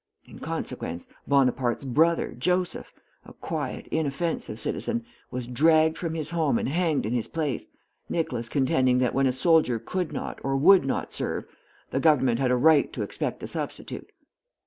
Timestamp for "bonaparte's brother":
1.27-2.31